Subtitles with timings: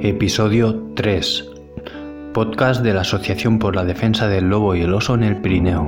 [0.00, 1.50] Episodio 3.
[2.32, 5.82] Podcast de la Asociación por la Defensa del Lobo y el Oso en el Pirineo.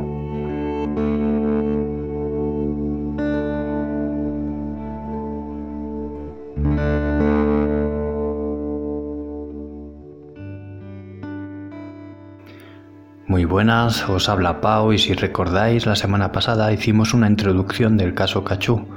[13.28, 18.14] Muy buenas, os habla Pau y si recordáis la semana pasada hicimos una introducción del
[18.14, 18.88] caso Cachú,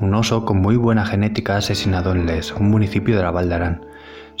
[0.00, 3.89] un oso con muy buena genética asesinado en Les, un municipio de la Valdarán.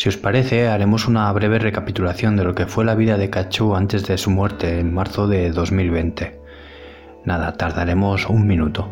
[0.00, 3.76] Si os parece, haremos una breve recapitulación de lo que fue la vida de Cachú
[3.76, 6.40] antes de su muerte en marzo de 2020.
[7.26, 8.88] Nada, tardaremos un minuto.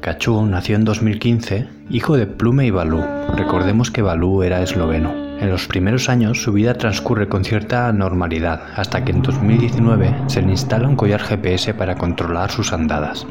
[0.00, 3.00] Cachú nació en 2015, hijo de Plume y Balú.
[3.36, 5.25] Recordemos que Balú era esloveno.
[5.40, 10.40] En los primeros años su vida transcurre con cierta normalidad, hasta que en 2019 se
[10.40, 13.26] le instala un collar GPS para controlar sus andadas.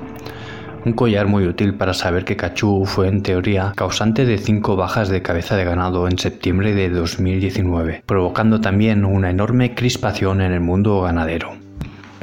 [0.86, 5.09] Un collar muy útil para saber que Cachú fue en teoría causante de cinco bajas
[5.09, 10.62] de cabeza de ganado en septiembre de 2019, provocando también una enorme crispación en el
[10.62, 11.64] mundo ganadero.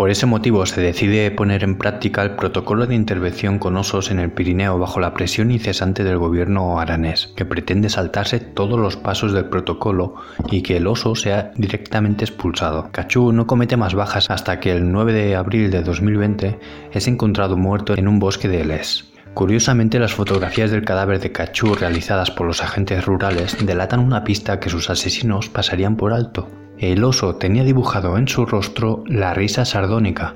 [0.02, 4.18] Por ese motivo se decide poner en práctica el protocolo de intervención con osos en
[4.18, 9.32] el Pirineo bajo la presión incesante del gobierno aranés, que pretende saltarse todos los pasos
[9.32, 10.16] del protocolo
[10.50, 12.88] y que el oso sea directamente expulsado.
[12.90, 16.58] Cachú no comete más bajas hasta que el 9 de abril de 2020
[16.90, 19.04] es encontrado muerto en un bosque de Les.
[19.34, 24.58] Curiosamente, las fotografías del cadáver de Cachú realizadas por los agentes rurales delatan una pista
[24.58, 26.48] que sus asesinos pasarían por alto.
[26.82, 30.34] El oso tenía dibujado en su rostro la risa sardónica,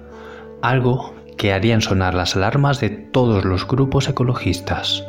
[0.63, 5.05] algo que harían sonar las alarmas de todos los grupos ecologistas.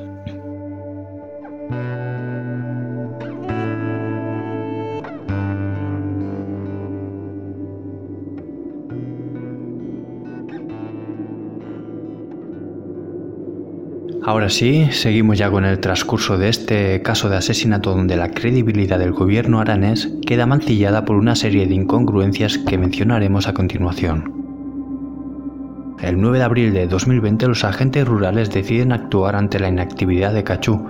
[14.27, 18.99] Ahora sí, seguimos ya con el transcurso de este caso de asesinato donde la credibilidad
[18.99, 24.33] del gobierno aranés queda mancillada por una serie de incongruencias que mencionaremos a continuación.
[26.01, 30.43] El 9 de abril de 2020 los agentes rurales deciden actuar ante la inactividad de
[30.43, 30.85] Cachú.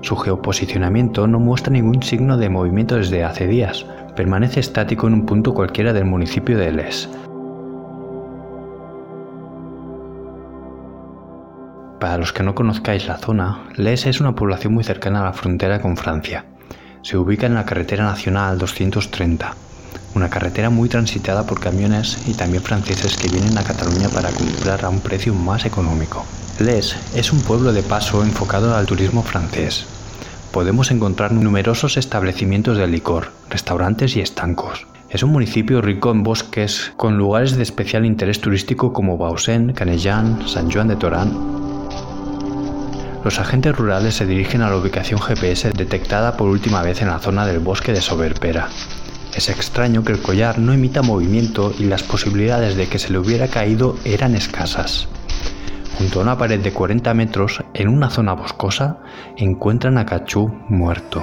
[0.00, 3.86] Su geoposicionamiento no muestra ningún signo de movimiento desde hace días.
[4.16, 7.08] Permanece estático en un punto cualquiera del municipio de Les.
[12.02, 15.32] Para los que no conozcáis la zona, Les es una población muy cercana a la
[15.32, 16.44] frontera con Francia.
[17.02, 19.54] Se ubica en la carretera nacional 230,
[20.16, 24.84] una carretera muy transitada por camiones y también franceses que vienen a Cataluña para comprar
[24.84, 26.26] a un precio más económico.
[26.58, 29.86] Les es un pueblo de paso enfocado al turismo francés.
[30.50, 34.88] Podemos encontrar numerosos establecimientos de licor, restaurantes y estancos.
[35.08, 40.48] Es un municipio rico en bosques con lugares de especial interés turístico como Bausen, Canellán,
[40.48, 41.62] San Juan de Torán
[43.24, 47.18] los agentes rurales se dirigen a la ubicación GPS detectada por última vez en la
[47.18, 48.68] zona del bosque de Soberpera.
[49.34, 53.18] Es extraño que el collar no emita movimiento y las posibilidades de que se le
[53.18, 55.08] hubiera caído eran escasas.
[55.98, 58.98] Junto a una pared de 40 metros, en una zona boscosa,
[59.36, 61.22] encuentran a Cachú muerto.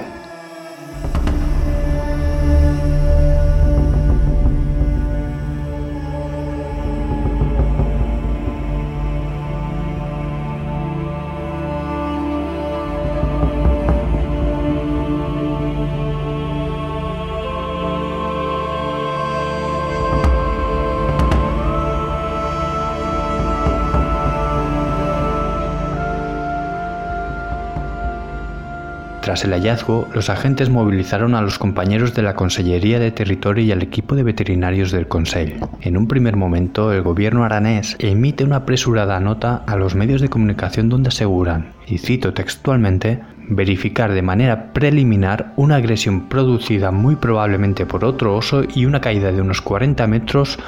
[29.39, 33.71] Tras el hallazgo, los agentes movilizaron a los compañeros de la Consellería de Territorio y
[33.71, 35.69] al equipo de veterinarios del Consejo.
[35.79, 40.27] En un primer momento, el gobierno aranés emite una apresurada nota a los medios de
[40.27, 47.85] comunicación donde aseguran, y cito textualmente, verificar de manera preliminar una agresión producida muy probablemente
[47.85, 50.59] por otro oso y una caída de unos 40 metros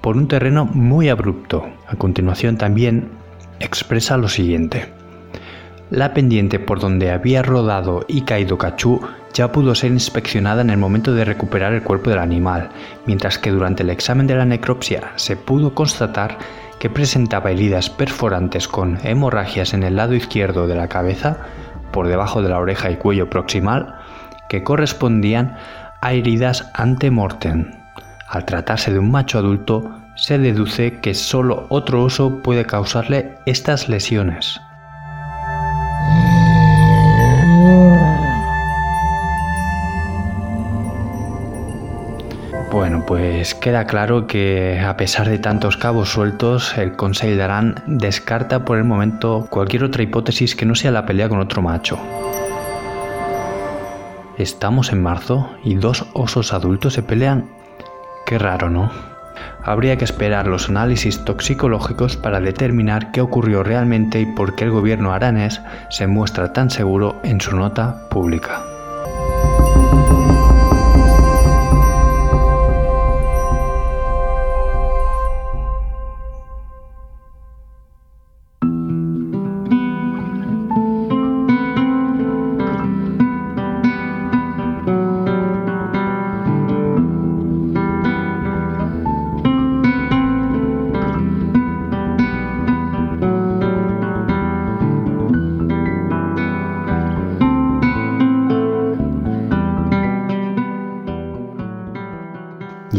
[0.00, 1.64] por un terreno muy abrupto.
[1.86, 3.08] A continuación también
[3.60, 4.95] expresa lo siguiente.
[5.90, 9.00] La pendiente por donde había rodado y caído Cachú
[9.32, 12.70] ya pudo ser inspeccionada en el momento de recuperar el cuerpo del animal,
[13.06, 16.38] mientras que durante el examen de la necropsia se pudo constatar
[16.80, 21.38] que presentaba heridas perforantes con hemorragias en el lado izquierdo de la cabeza,
[21.92, 23.94] por debajo de la oreja y cuello proximal,
[24.48, 25.56] que correspondían
[26.00, 27.70] a heridas ante mortem.
[28.28, 33.88] Al tratarse de un macho adulto, se deduce que solo otro oso puede causarle estas
[33.88, 34.60] lesiones.
[42.70, 47.82] Bueno, pues queda claro que a pesar de tantos cabos sueltos, el Consejo de Arán
[47.86, 51.98] descarta por el momento cualquier otra hipótesis que no sea la pelea con otro macho.
[54.36, 57.48] Estamos en marzo y dos osos adultos se pelean.
[58.26, 58.90] Qué raro, ¿no?
[59.62, 64.70] Habría que esperar los análisis toxicológicos para determinar qué ocurrió realmente y por qué el
[64.70, 68.75] gobierno aranés se muestra tan seguro en su nota pública.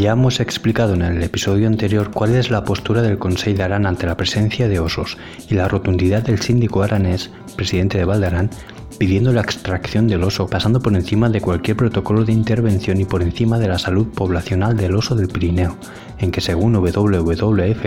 [0.08, 3.86] Ya hemos explicado en el episodio anterior cuál es la postura del Consejo de Arán
[3.86, 5.18] ante la presencia de osos
[5.50, 8.50] y la rotundidad del síndico aranés, presidente de Valdarán,
[8.98, 13.22] pidiendo la extracción del oso, pasando por encima de cualquier protocolo de intervención y por
[13.22, 15.76] encima de la salud poblacional del oso del Pirineo,
[16.20, 17.86] en que según WWF,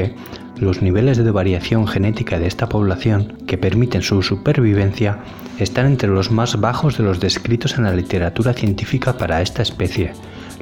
[0.58, 5.20] los niveles de variación genética de esta población que permiten su supervivencia
[5.58, 10.12] están entre los más bajos de los descritos en la literatura científica para esta especie,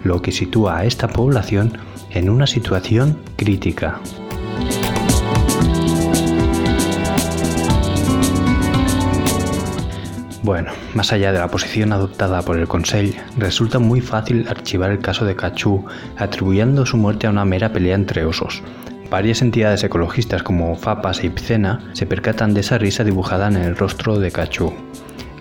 [0.02, 1.78] lo que sitúa a esta población
[2.10, 4.00] en una situación crítica.
[10.48, 15.00] Bueno, más allá de la posición adoptada por el Consejo, resulta muy fácil archivar el
[15.00, 15.84] caso de Cachú
[16.16, 18.62] atribuyendo su muerte a una mera pelea entre osos.
[19.10, 23.76] Varias entidades ecologistas como FAPAS e Ipcena se percatan de esa risa dibujada en el
[23.76, 24.72] rostro de Cachú.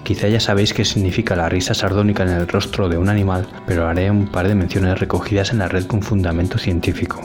[0.07, 3.89] Quizá ya sabéis qué significa la risa sardónica en el rostro de un animal, pero
[3.89, 7.19] haré un par de menciones recogidas en la red con fundamento científico.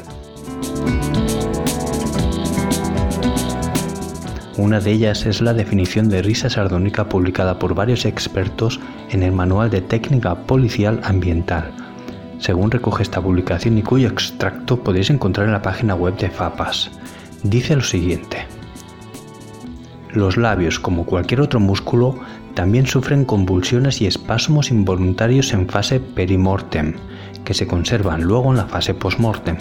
[4.57, 8.81] Una de ellas es la definición de risa sardónica publicada por varios expertos
[9.11, 11.71] en el Manual de Técnica Policial Ambiental,
[12.41, 16.91] según recoge esta publicación y cuyo extracto podéis encontrar en la página web de FAPAS.
[17.45, 18.39] Dice lo siguiente.
[20.11, 22.19] Los labios, como cualquier otro músculo,
[22.55, 26.95] también sufren convulsiones y espasmos involuntarios en fase perimortem,
[27.45, 29.57] que se conservan luego en la fase postmortem.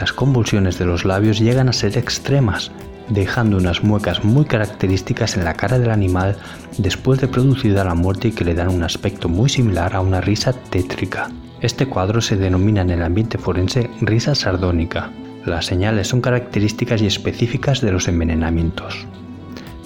[0.00, 2.72] Las convulsiones de los labios llegan a ser extremas,
[3.08, 6.36] dejando unas muecas muy características en la cara del animal
[6.78, 10.20] después de producida la muerte y que le dan un aspecto muy similar a una
[10.20, 11.30] risa tétrica.
[11.60, 15.10] Este cuadro se denomina en el ambiente forense risa sardónica.
[15.44, 19.06] Las señales son características y específicas de los envenenamientos.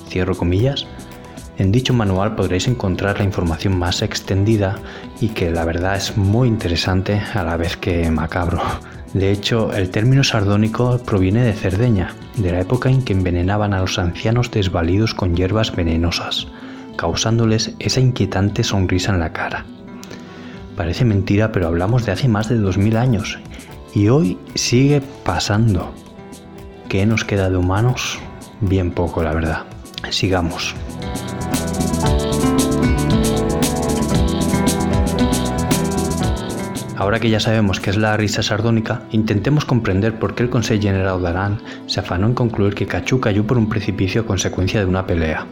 [0.09, 0.87] Cierro comillas
[1.59, 4.79] en dicho manual podréis encontrar la información más extendida
[5.21, 8.63] y que la verdad es muy interesante a la vez que macabro.
[9.13, 13.81] De hecho, el término sardónico proviene de Cerdeña, de la época en que envenenaban a
[13.81, 16.47] los ancianos desvalidos con hierbas venenosas,
[16.97, 19.65] causándoles esa inquietante sonrisa en la cara.
[20.77, 23.39] Parece mentira, pero hablamos de hace más de 2000 años
[23.95, 25.93] y hoy sigue pasando.
[26.89, 28.21] ¿Qué nos queda de humanos?
[28.61, 29.63] Bien poco, la verdad.
[30.11, 30.75] Sigamos.
[36.99, 40.83] Ahora que ya sabemos qué es la risa sardónica, intentemos comprender por qué el Consejo
[40.83, 44.81] General de Arán se afanó en concluir que Cachú cayó por un precipicio a consecuencia
[44.81, 45.47] de una pelea.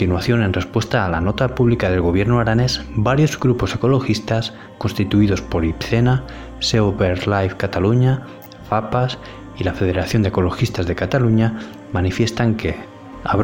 [0.00, 5.62] Continuación, en respuesta a la nota pública del gobierno aranés, varios grupos ecologistas constituidos por
[5.62, 6.24] IPCENA,
[6.58, 8.22] SEO Life Cataluña,
[8.70, 9.18] FAPAS
[9.58, 11.58] y la Federación de Ecologistas de Cataluña
[11.92, 12.76] manifiestan que,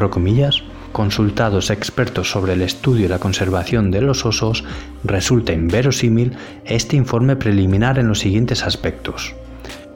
[0.09, 4.63] comillas, consultados expertos sobre el estudio y la conservación de los osos,
[5.03, 6.35] resulta inverosímil
[6.65, 9.35] este informe preliminar en los siguientes aspectos.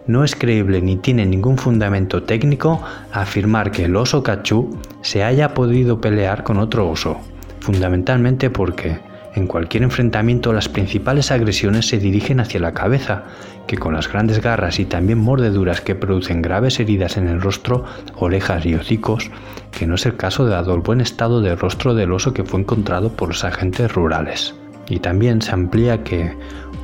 [0.07, 2.81] No es creíble ni tiene ningún fundamento técnico
[3.11, 7.19] afirmar que el oso cachú se haya podido pelear con otro oso,
[7.59, 8.99] fundamentalmente porque
[9.33, 13.23] En cualquier enfrentamiento las principales agresiones se dirigen hacia la cabeza,
[13.65, 17.85] que con las grandes garras y también mordeduras que producen graves heridas en el rostro,
[18.17, 19.31] orejas y hocicos,
[19.71, 22.59] que no es el caso dado el buen estado del rostro del oso que fue
[22.59, 24.53] encontrado por los agentes rurales.
[24.89, 26.35] Y también se amplía que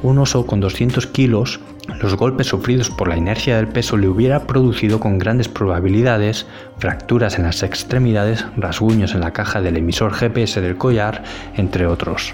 [0.03, 1.59] un oso con 200 kilos,
[2.01, 6.45] los golpes sufridos por la inercia del peso le hubiera producido con grandes probabilidades
[6.77, 11.23] fracturas en las extremidades, rasguños en la caja del emisor GPS del collar,
[11.55, 12.33] entre otros.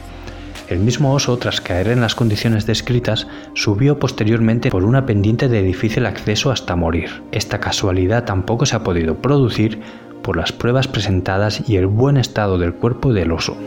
[0.69, 5.61] El mismo oso, tras caer en las condiciones descritas, subió posteriormente por una pendiente de
[5.61, 7.21] difícil acceso hasta morir.
[7.31, 9.81] Esta casualidad tampoco se ha podido producir
[10.21, 13.57] por las pruebas presentadas y el buen estado del cuerpo del oso.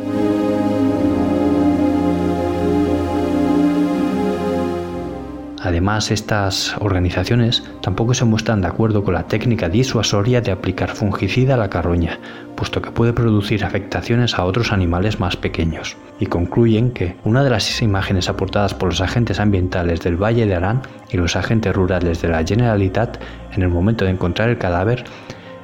[5.67, 11.55] Además, estas organizaciones tampoco se muestran de acuerdo con la técnica disuasoria de aplicar fungicida
[11.55, 12.21] a la carroña,
[12.55, 17.51] puesto que puede producir afectaciones a otros animales más pequeños, y concluyen que una de
[17.51, 22.23] las imágenes aportadas por los agentes ambientales del Valle de Arán y los agentes rurales
[22.23, 23.21] de la Generalitat
[23.53, 25.03] en el momento de encontrar el cadáver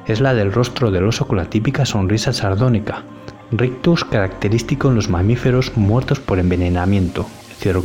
[0.05, 3.03] es la del rostro del oso con la típica sonrisa sardónica,
[3.51, 7.25] rictus característico en los mamíferos muertos por envenenamiento.
[7.57, 7.81] Cierro.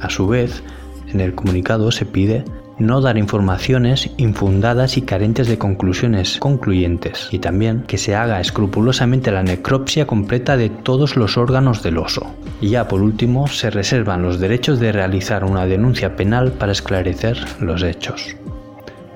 [0.00, 0.62] A su vez,
[1.12, 2.44] en el comunicado se pide
[2.78, 9.30] no dar informaciones infundadas y carentes de conclusiones concluyentes y también que se haga escrupulosamente
[9.30, 12.34] la necropsia completa de todos los órganos del oso.
[12.60, 17.38] Y ya por último, se reservan los derechos de realizar una denuncia penal para esclarecer
[17.60, 18.36] los hechos.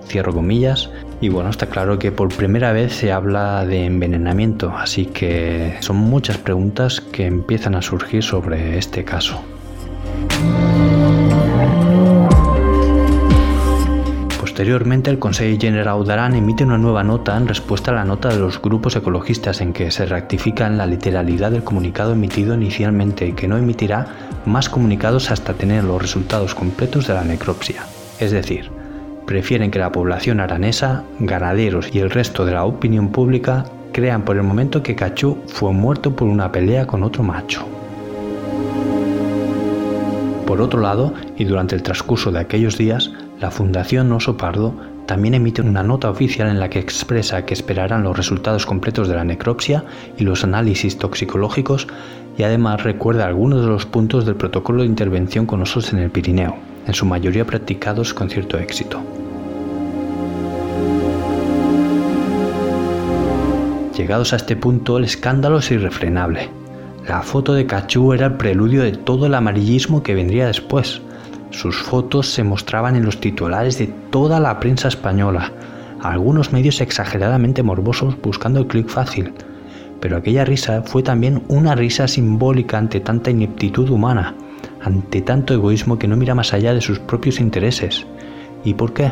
[0.07, 0.91] Cierro comillas.
[1.21, 5.97] Y bueno, está claro que por primera vez se habla de envenenamiento, así que son
[5.97, 9.41] muchas preguntas que empiezan a surgir sobre este caso.
[14.57, 18.39] Posteriormente, el Consejo General d'Aran emite una nueva nota en respuesta a la nota de
[18.39, 23.35] los grupos ecologistas en que se rectifica en la literalidad del comunicado emitido inicialmente y
[23.35, 24.07] que no emitirá
[24.47, 27.85] más comunicados hasta tener los resultados completos de la necropsia.
[28.19, 28.71] Es decir,
[29.27, 34.37] prefieren que la población aranesa, ganaderos y el resto de la opinión pública crean por
[34.37, 37.69] el momento que Cachú fue muerto por una pelea con otro macho.
[40.47, 44.75] Por otro lado, y durante el transcurso de aquellos días, la Fundación Oso Pardo
[45.07, 49.15] también emite una nota oficial en la que expresa que esperarán los resultados completos de
[49.15, 49.85] la necropsia
[50.17, 51.87] y los análisis toxicológicos
[52.39, 56.11] y además recuerda algunos de los puntos del protocolo de intervención con osos en el
[56.11, 59.01] Pirineo, en su mayoría practicados con cierto éxito.
[63.97, 66.51] Llegados a este punto, el escándalo es irrefrenable.
[67.09, 71.01] La foto de Cachú era el preludio de todo el amarillismo que vendría después.
[71.57, 75.53] Sus fotos se mostraban en los titulares de toda la prensa española,
[76.03, 79.33] algunos medios exageradamente morbosos buscando el clic fácil.
[79.99, 84.35] Pero aquella risa fue también una risa simbólica ante tanta ineptitud humana,
[84.83, 88.07] ante tanto egoísmo que no mira más allá de sus propios intereses.
[88.63, 89.11] ¿Y por qué?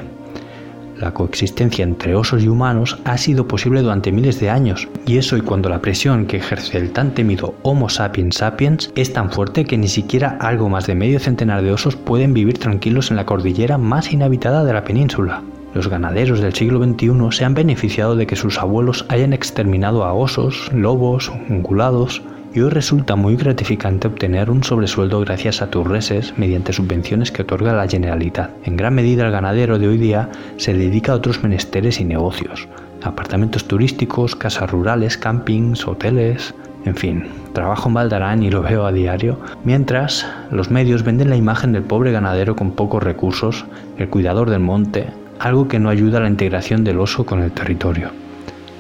[1.05, 5.37] La coexistencia entre osos y humanos ha sido posible durante miles de años, y eso
[5.37, 9.67] y cuando la presión que ejerce el tan temido Homo sapiens sapiens es tan fuerte
[9.67, 13.27] que ni siquiera algo más de medio centenar de osos pueden vivir tranquilos en la
[13.27, 15.43] cordillera más inhabitada de la península.
[15.75, 20.15] Los ganaderos del siglo XXI se han beneficiado de que sus abuelos hayan exterminado a
[20.15, 22.23] osos, lobos, ungulados,
[22.55, 27.43] y hoy resulta muy gratificante obtener un sobresueldo gracias a tus reses mediante subvenciones que
[27.43, 28.51] otorga la Generalitat.
[28.65, 32.69] En gran medida el ganadero de hoy día se dedica a otros menesteres y negocios,
[33.03, 38.93] apartamentos turísticos, casas rurales, campings, hoteles, en fin, trabajo en Valdarán y lo veo a
[38.93, 43.65] diario, mientras los medios venden la imagen del pobre ganadero con pocos recursos,
[43.99, 45.09] el cuidador del monte,
[45.41, 48.24] algo que no ayuda a la integración del oso con el territorio.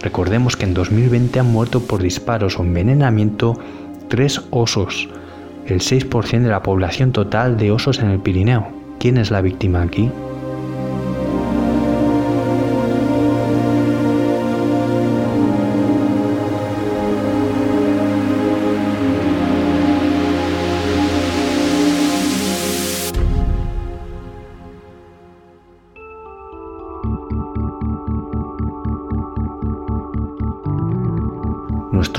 [0.04, 3.58] Recordemos que en 2020 han muerto por disparos o envenenamiento
[4.08, 5.08] tres osos,
[5.64, 8.68] el 6% de la población total de osos en el Pirineo.
[8.99, 10.11] ¿Quién es la víctima aquí?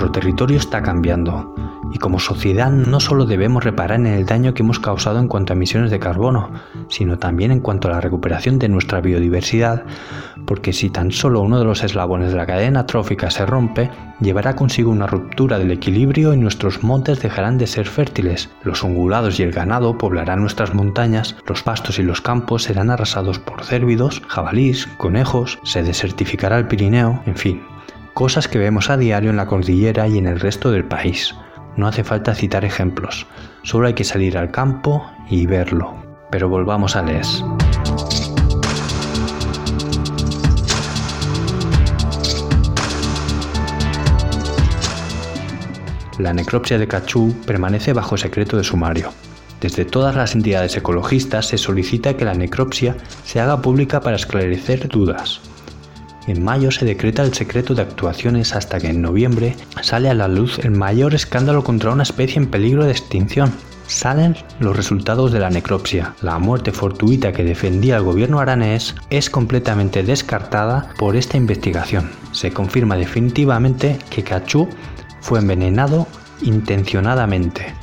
[0.06, 1.56] Nuestro territorio está cambiando.
[1.92, 5.52] Y como sociedad no solo debemos reparar en el daño que hemos causado en cuanto
[5.52, 6.52] a emisiones de carbono,
[6.90, 9.84] sino también en cuanto a la recuperación de nuestra biodiversidad,
[10.46, 13.90] porque si tan solo uno de los eslabones de la cadena trófica se rompe,
[14.22, 19.40] llevará consigo una ruptura del equilibrio y nuestros montes dejarán de ser fértiles, los ungulados
[19.40, 24.22] y el ganado poblarán nuestras montañas, los pastos y los campos serán arrasados por cérvidos,
[24.28, 27.62] jabalís, conejos, se desertificará el Pirineo, en fin,
[28.16, 31.36] cosas que vemos a diario en la cordillera y en el resto del país.
[31.76, 33.28] No hace falta citar ejemplos,
[33.62, 35.94] solo hay que salir al campo y verlo.
[36.32, 37.44] Pero volvamos a Les.
[46.18, 49.12] La necropsia de Cachú permanece bajo secreto de sumario.
[49.60, 52.96] Desde todas las entidades ecologistas se solicita que la necropsia
[53.26, 55.42] se haga pública para esclarecer dudas.
[56.28, 60.28] En mayo se decreta el secreto de actuaciones hasta que en noviembre sale a la
[60.28, 63.52] luz el mayor escándalo contra una especie en peligro de extinción.
[63.88, 66.16] Salen los resultados de la necropsia.
[66.22, 72.10] La muerte fortuita que defendía el gobierno aranés es completamente descartada por esta investigación.
[72.32, 74.68] Se confirma definitivamente que Cachú
[75.22, 76.08] fue envenenado
[76.42, 77.76] intencionadamente.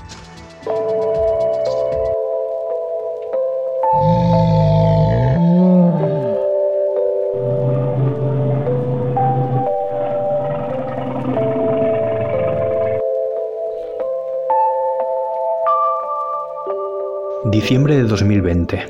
[17.50, 18.86] Diciembre de 2020.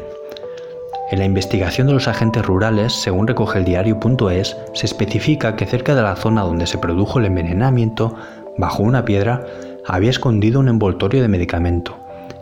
[1.11, 5.94] En la investigación de los agentes rurales, según recoge el diario.es, se especifica que cerca
[5.94, 8.14] de la zona donde se produjo el envenenamiento
[8.59, 9.47] Bajo una piedra
[9.87, 11.97] había escondido un envoltorio de medicamento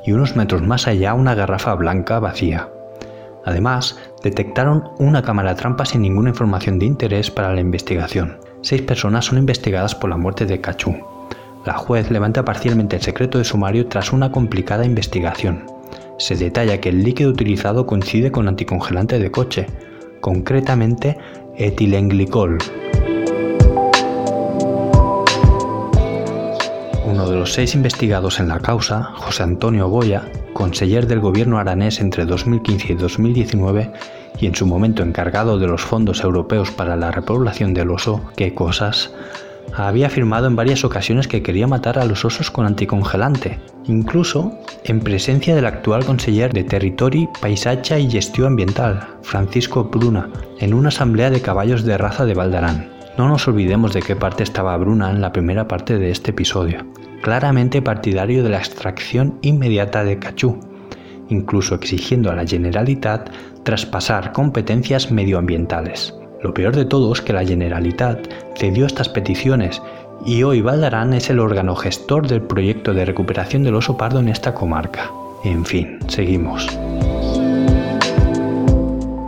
[0.05, 2.69] y unos metros más allá una garrafa blanca vacía.
[3.45, 8.39] Además, detectaron una cámara trampa sin ninguna información de interés para la investigación.
[8.63, 10.97] Seis personas son investigadas por la muerte de Cachú.
[11.65, 15.80] La juez levanta parcialmente el secreto de sumario tras una complicada investigación.
[16.21, 19.67] Se detalla que el líquido utilizado coincide con anticongelante de coche,
[20.21, 21.17] concretamente
[21.57, 22.59] etilenglicol,
[27.07, 32.01] Uno de los seis investigados en la causa, José Antonio Boya, conseller del gobierno aranés
[32.01, 33.91] entre 2015 y 2019
[34.39, 38.55] y en su momento encargado de los fondos europeos para la repoblación del oso, qué
[38.55, 39.11] cosas,
[39.75, 44.53] había afirmado en varias ocasiones que quería matar a los osos con anticongelante, incluso
[44.85, 50.89] en presencia del actual conseller de Territori, Paisacha y Gestión Ambiental, Francisco Bruna, en una
[50.89, 52.91] asamblea de caballos de raza de Valdarán.
[53.17, 56.87] No nos olvidemos de qué parte estaba Bruna en la primera parte de este episodio,
[57.23, 60.59] claramente partidario de la extracción inmediata de cachú,
[61.29, 63.31] incluso exigiendo a la Generalitat
[63.63, 66.15] traspasar competencias medioambientales.
[66.43, 68.27] Lo peor de todo es que la Generalitat
[68.57, 69.83] cedió estas peticiones
[70.25, 74.29] y hoy Valdarán es el órgano gestor del proyecto de recuperación del oso pardo en
[74.29, 75.11] esta comarca.
[75.45, 76.67] En fin, seguimos.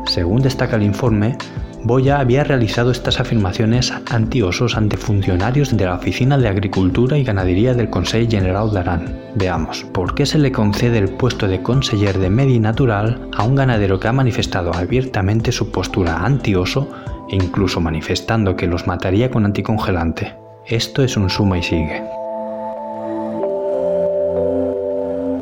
[0.06, 1.36] Según destaca el informe,
[1.84, 7.74] Boya había realizado estas afirmaciones antiosos ante funcionarios de la Oficina de Agricultura y Ganadería
[7.74, 9.20] del Consejo General de Arán.
[9.34, 13.56] Veamos, ¿por qué se le concede el puesto de conseller de Medi Natural a un
[13.56, 16.88] ganadero que ha manifestado abiertamente su postura antioso
[17.28, 20.36] e incluso manifestando que los mataría con anticongelante?
[20.66, 22.04] Esto es un suma y sigue.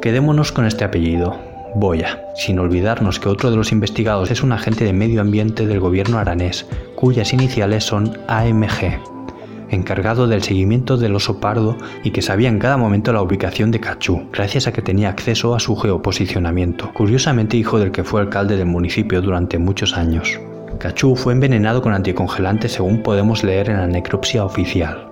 [0.01, 1.37] Quedémonos con este apellido,
[1.75, 5.81] Boya, sin olvidarnos que otro de los investigados es un agente de medio ambiente del
[5.81, 8.99] gobierno aranés, cuyas iniciales son AMG,
[9.71, 13.81] encargado del seguimiento del oso pardo y que sabía en cada momento la ubicación de
[13.81, 18.57] Cachú, gracias a que tenía acceso a su geoposicionamiento, curiosamente hijo del que fue alcalde
[18.57, 20.41] del municipio durante muchos años.
[20.79, 25.11] Cachú fue envenenado con anticongelante según podemos leer en la necropsia oficial.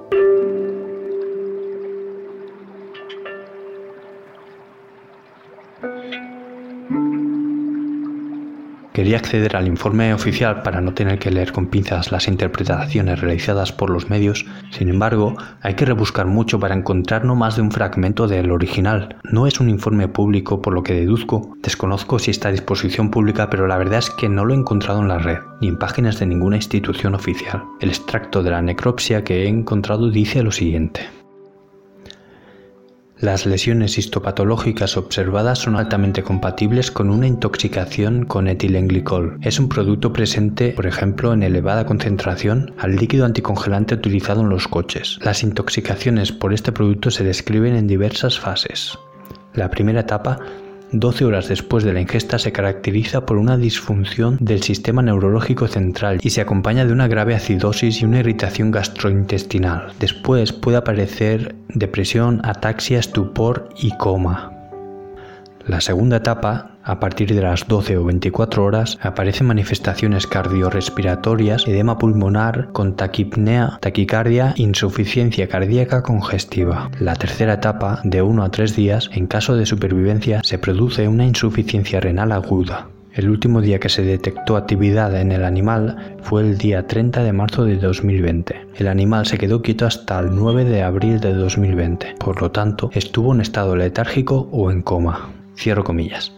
[8.98, 13.70] Quería acceder al informe oficial para no tener que leer con pinzas las interpretaciones realizadas
[13.70, 17.70] por los medios, sin embargo, hay que rebuscar mucho para encontrar no más de un
[17.70, 19.14] fragmento del original.
[19.22, 23.48] No es un informe público por lo que deduzco, desconozco si está a disposición pública,
[23.48, 26.18] pero la verdad es que no lo he encontrado en la red, ni en páginas
[26.18, 27.62] de ninguna institución oficial.
[27.78, 31.02] El extracto de la necropsia que he encontrado dice lo siguiente.
[33.20, 39.38] Las lesiones histopatológicas observadas son altamente compatibles con una intoxicación con etilenglicol.
[39.42, 44.68] Es un producto presente, por ejemplo, en elevada concentración al líquido anticongelante utilizado en los
[44.68, 45.18] coches.
[45.20, 48.96] Las intoxicaciones por este producto se describen en diversas fases.
[49.52, 50.38] La primera etapa
[50.92, 56.18] 12 horas después de la ingesta se caracteriza por una disfunción del sistema neurológico central
[56.22, 59.92] y se acompaña de una grave acidosis y una irritación gastrointestinal.
[60.00, 64.57] Después puede aparecer depresión, ataxia, estupor y coma.
[65.68, 71.98] La segunda etapa, a partir de las 12 o 24 horas, aparecen manifestaciones cardiorrespiratorias, edema
[71.98, 76.90] pulmonar con taquipnea, taquicardia, insuficiencia cardíaca congestiva.
[76.98, 81.26] La tercera etapa, de 1 a 3 días, en caso de supervivencia, se produce una
[81.26, 82.88] insuficiencia renal aguda.
[83.12, 87.32] El último día que se detectó actividad en el animal fue el día 30 de
[87.34, 88.68] marzo de 2020.
[88.76, 92.90] El animal se quedó quieto hasta el 9 de abril de 2020, por lo tanto
[92.94, 95.37] estuvo en estado letárgico o en coma.
[95.58, 96.32] Cierro comillas.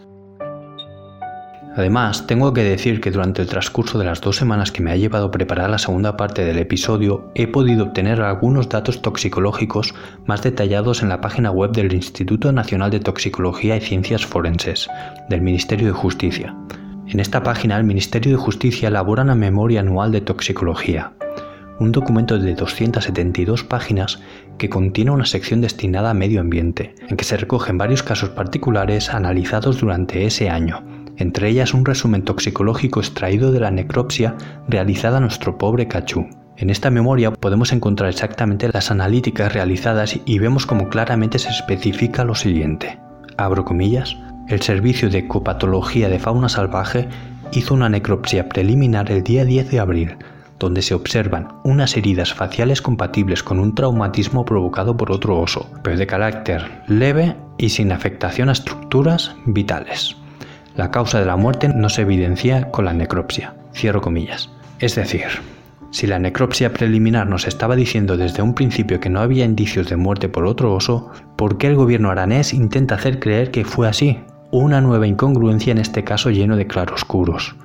[1.75, 4.97] Además, tengo que decir que durante el transcurso de las dos semanas que me ha
[4.97, 9.93] llevado preparar la segunda parte del episodio, he podido obtener algunos datos toxicológicos
[10.25, 14.89] más detallados en la página web del Instituto Nacional de Toxicología y Ciencias Forenses,
[15.29, 16.55] del Ministerio de Justicia.
[17.07, 21.13] En esta página, el Ministerio de Justicia elabora una memoria anual de toxicología,
[21.81, 24.21] un documento de 272 páginas
[24.57, 29.13] que contiene una sección destinada a medio ambiente, en que se recogen varios casos particulares
[29.13, 30.83] analizados durante ese año
[31.17, 34.35] entre ellas un resumen toxicológico extraído de la necropsia
[34.67, 36.27] realizada a nuestro pobre Cachú.
[36.57, 42.23] En esta memoria podemos encontrar exactamente las analíticas realizadas y vemos como claramente se especifica
[42.23, 42.99] lo siguiente.
[43.37, 44.17] Abro comillas.
[44.47, 47.07] El Servicio de Ecopatología de Fauna Salvaje
[47.53, 50.17] hizo una necropsia preliminar el día 10 de abril,
[50.61, 55.97] donde se observan unas heridas faciales compatibles con un traumatismo provocado por otro oso, pero
[55.97, 60.15] de carácter leve y sin afectación a estructuras vitales.
[60.75, 63.55] La causa de la muerte no se evidencia con la necropsia.
[63.73, 64.51] Cierro comillas.
[64.79, 65.25] Es decir,
[65.89, 69.97] si la necropsia preliminar nos estaba diciendo desde un principio que no había indicios de
[69.97, 74.19] muerte por otro oso, ¿por qué el gobierno aranés intenta hacer creer que fue así?
[74.51, 77.55] Una nueva incongruencia en este caso lleno de claroscuros.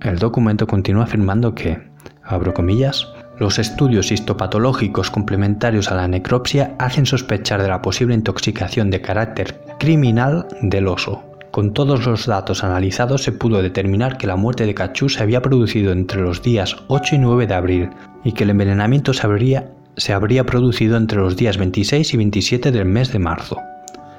[0.00, 1.89] El documento continúa afirmando que,
[2.30, 8.90] abro comillas, los estudios histopatológicos complementarios a la necropsia hacen sospechar de la posible intoxicación
[8.90, 14.36] de carácter criminal del oso, con todos los datos analizados se pudo determinar que la
[14.36, 17.90] muerte de Cachú se había producido entre los días 8 y 9 de abril
[18.22, 22.70] y que el envenenamiento se habría, se habría producido entre los días 26 y 27
[22.70, 23.56] del mes de marzo.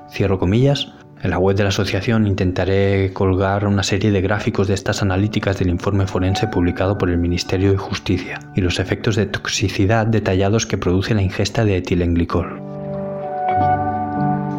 [0.10, 0.92] Cierro comillas.
[1.24, 5.60] En la web de la asociación intentaré colgar una serie de gráficos de estas analíticas
[5.60, 10.66] del informe forense publicado por el Ministerio de Justicia y los efectos de toxicidad detallados
[10.66, 12.60] que produce la ingesta de etilenglicol.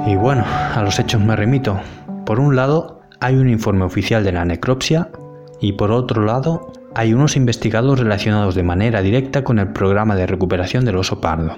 [0.07, 1.81] Y bueno, a los hechos me remito.
[2.25, 5.09] Por un lado, hay un informe oficial de la necropsia
[5.61, 10.29] y por otro lado, hay unos investigados relacionados de manera directa con el programa de
[10.29, 11.57] recuperación del oso pardo.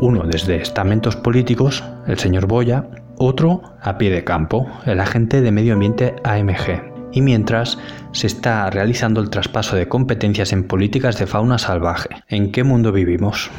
[0.00, 2.86] Uno desde estamentos políticos, el señor Boya,
[3.24, 7.10] otro a pie de campo, el agente de medio ambiente AMG.
[7.12, 7.78] Y mientras
[8.12, 12.08] se está realizando el traspaso de competencias en políticas de fauna salvaje.
[12.28, 13.50] ¿En qué mundo vivimos?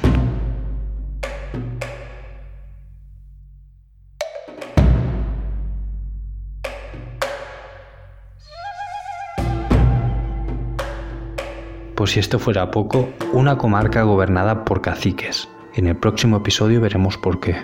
[11.95, 15.47] Por si esto fuera poco, una comarca gobernada por caciques.
[15.75, 17.55] En el próximo episodio veremos por qué.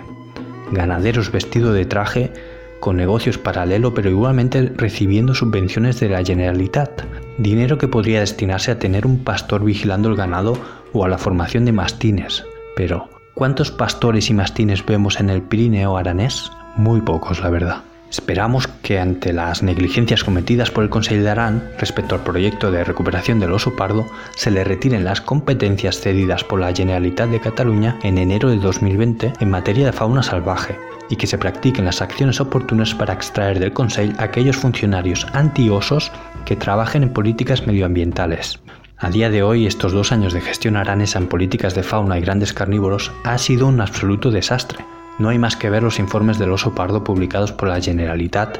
[0.72, 2.32] Ganaderos vestidos de traje,
[2.80, 7.02] con negocios paralelo pero igualmente recibiendo subvenciones de la Generalitat,
[7.38, 10.56] dinero que podría destinarse a tener un pastor vigilando el ganado
[10.92, 12.44] o a la formación de mastines.
[12.76, 16.50] Pero, ¿cuántos pastores y mastines vemos en el Pirineo aranés?
[16.76, 17.84] Muy pocos, la verdad.
[18.10, 22.82] Esperamos que ante las negligencias cometidas por el Consejo de Arán respecto al proyecto de
[22.82, 28.00] recuperación del oso pardo, se le retiren las competencias cedidas por la Generalitat de Cataluña
[28.02, 30.76] en enero de 2020 en materia de fauna salvaje
[31.08, 36.10] y que se practiquen las acciones oportunas para extraer del Consejo aquellos funcionarios anti-osos
[36.44, 38.58] que trabajen en políticas medioambientales.
[38.98, 42.22] A día de hoy, estos dos años de gestión aranesa en políticas de fauna y
[42.22, 44.84] grandes carnívoros ha sido un absoluto desastre
[45.20, 48.58] no hay más que ver los informes del oso pardo publicados por la Generalitat,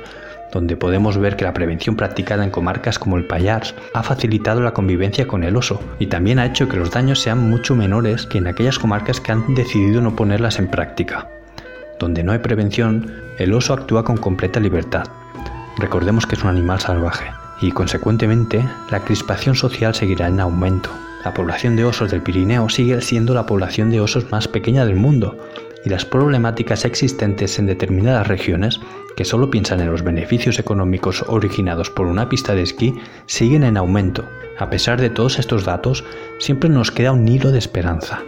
[0.53, 4.75] donde podemos ver que la prevención practicada en comarcas como el Pallars ha facilitado la
[4.75, 8.39] convivencia con el oso y también ha hecho que los daños sean mucho menores que
[8.39, 11.29] en aquellas comarcas que han decidido no ponerlas en práctica.
[11.99, 15.05] Donde no hay prevención, el oso actúa con completa libertad.
[15.79, 17.31] Recordemos que es un animal salvaje
[17.63, 20.91] y, consecuentemente, la crispación social seguirá en aumento.
[21.25, 24.97] La población de osos del Pirineo sigue siendo la población de osos más pequeña del
[24.97, 25.37] mundo,
[25.85, 28.81] y las problemáticas existentes en determinadas regiones,
[29.17, 32.95] que solo piensan en los beneficios económicos originados por una pista de esquí,
[33.27, 34.29] siguen en aumento.
[34.59, 36.05] A pesar de todos estos datos,
[36.39, 38.23] siempre nos queda un hilo de esperanza.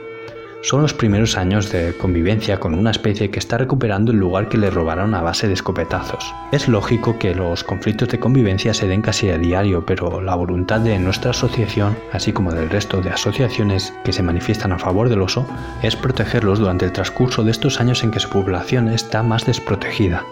[0.65, 4.59] Son los primeros años de convivencia con una especie que está recuperando el lugar que
[4.59, 6.33] le robaron a base de escopetazos.
[6.53, 10.79] Es lógico que los conflictos de convivencia se den casi a diario, pero la voluntad
[10.79, 15.23] de nuestra asociación, así como del resto de asociaciones que se manifiestan a favor del
[15.23, 15.49] oso,
[15.83, 20.25] es protegerlos durante el transcurso de estos años en que su población está más desprotegida.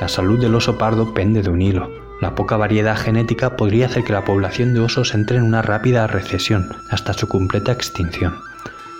[0.00, 1.90] La salud del oso pardo pende de un hilo,
[2.20, 6.06] la poca variedad genética podría hacer que la población de osos entre en una rápida
[6.06, 8.34] recesión hasta su completa extinción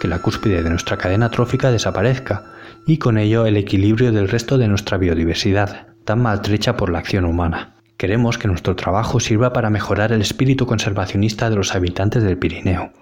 [0.00, 2.44] que la cúspide de nuestra cadena trófica desaparezca
[2.86, 7.24] y con ello el equilibrio del resto de nuestra biodiversidad, tan maltrecha por la acción
[7.24, 7.74] humana.
[7.98, 12.92] Queremos que nuestro trabajo sirva para mejorar el espíritu conservacionista de los habitantes del Pirineo.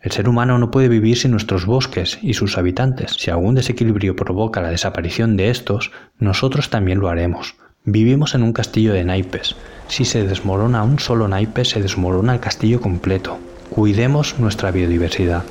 [0.00, 3.16] El ser humano no puede vivir sin nuestros bosques y sus habitantes.
[3.18, 7.56] Si algún desequilibrio provoca la desaparición de estos, nosotros también lo haremos.
[7.84, 9.56] Vivimos en un castillo de naipes.
[9.88, 13.38] Si se desmorona un solo naipe, se desmorona el castillo completo.
[13.70, 15.42] Cuidemos nuestra biodiversidad.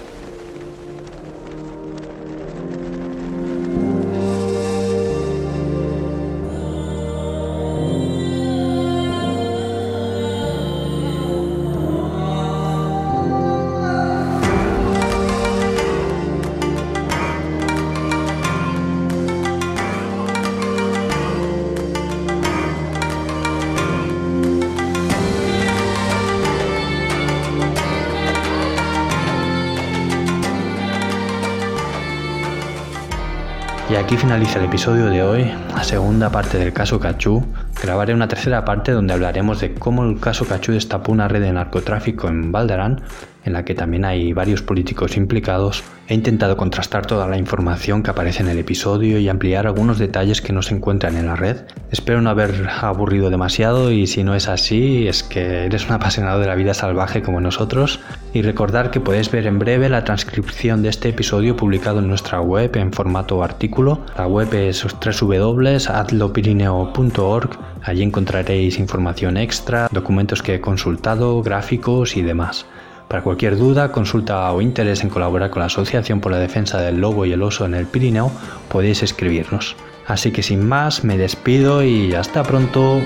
[34.08, 37.46] Aquí finaliza el episodio de hoy, la segunda parte del caso Cachú.
[37.84, 41.52] Grabaré una tercera parte donde hablaremos de cómo el caso Cachú destapó una red de
[41.52, 43.02] narcotráfico en Valdarán,
[43.44, 45.84] en la que también hay varios políticos implicados.
[46.10, 50.42] He intentado contrastar toda la información que aparece en el episodio y ampliar algunos detalles
[50.42, 51.58] que no se encuentran en la red.
[51.92, 56.40] Espero no haber aburrido demasiado y si no es así es que eres un apasionado
[56.40, 58.00] de la vida salvaje como nosotros
[58.34, 62.40] y recordar que podéis ver en breve la transcripción de este episodio publicado en nuestra
[62.40, 64.00] web en formato artículo.
[64.18, 67.50] La web es www.adlopirineo.org.
[67.84, 72.66] Allí encontraréis información extra, documentos que he consultado, gráficos y demás.
[73.08, 77.00] Para cualquier duda, consulta o interés en colaborar con la Asociación por la Defensa del
[77.00, 78.32] Lobo y el Oso en el Pirineo,
[78.70, 79.76] podéis escribirnos.
[80.06, 83.02] Así que sin más, me despido y hasta pronto.